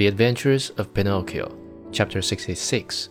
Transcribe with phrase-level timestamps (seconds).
[0.00, 1.54] The Adventures of Pinocchio,
[1.92, 3.10] Chapter 66.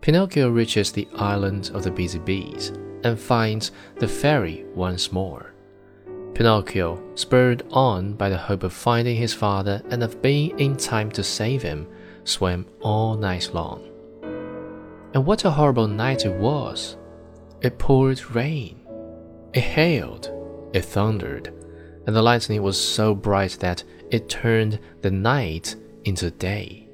[0.00, 2.72] Pinocchio reaches the island of the busy bees
[3.04, 5.52] and finds the fairy once more.
[6.32, 11.10] Pinocchio, spurred on by the hope of finding his father and of being in time
[11.10, 11.86] to save him,
[12.24, 13.86] swam all night long.
[15.12, 16.96] And what a horrible night it was!
[17.60, 18.80] It poured rain,
[19.52, 20.30] it hailed,
[20.72, 21.52] it thundered,
[22.06, 25.76] and the lightning was so bright that it turned the night
[26.06, 26.88] into the day.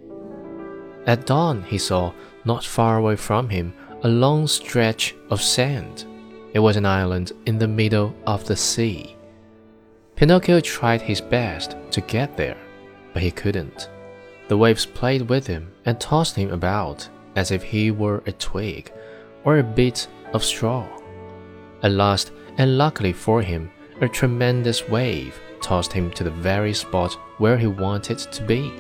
[1.06, 2.12] At dawn, he saw,
[2.44, 6.04] not far away from him, a long stretch of sand.
[6.52, 9.16] It was an island in the middle of the sea.
[10.16, 12.58] Pinocchio tried his best to get there,
[13.12, 13.88] but he couldn't.
[14.48, 18.92] The waves played with him and tossed him about as if he were a twig
[19.44, 20.86] or a bit of straw.
[21.82, 27.14] At last, and luckily for him, a tremendous wave tossed him to the very spot
[27.38, 28.72] where he wanted to be.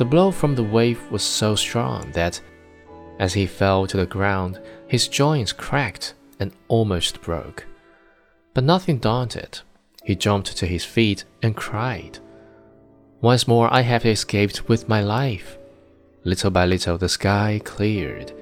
[0.00, 2.40] The blow from the wave was so strong that,
[3.18, 7.66] as he fell to the ground, his joints cracked and almost broke.
[8.54, 9.60] But nothing daunted,
[10.02, 12.18] he jumped to his feet and cried,
[13.20, 15.58] Once more I have escaped with my life.
[16.24, 18.32] Little by little the sky cleared.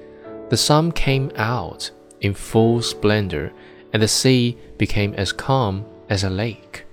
[0.47, 3.51] The sun came out in full splendor,
[3.91, 6.85] and the sea became as calm as a lake.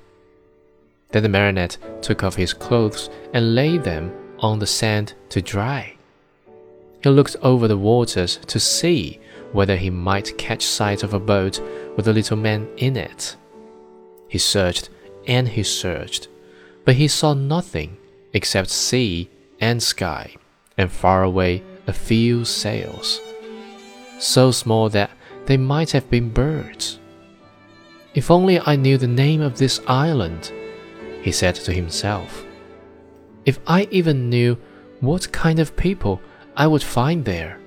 [1.13, 5.97] Then the marionette took off his clothes and laid them on the sand to dry.
[7.03, 9.21] He looked over the waters to see
[9.53, 11.61] whether he might catch sight of a boat
[11.97, 13.37] with a little man in it.
[14.29, 14.91] He searched
[15.27, 16.29] and he searched,
[16.85, 17.97] but he saw nothing
[18.33, 20.35] except sea and sky,
[20.77, 23.21] and far away a few sails,
[24.19, 25.11] so small that
[25.47, 26.99] they might have been birds.
[28.15, 30.53] If only I knew the name of this island,
[31.23, 32.46] he said to himself.
[33.47, 34.59] If I even knew
[35.01, 36.21] what kind of people
[36.57, 37.59] I would find there.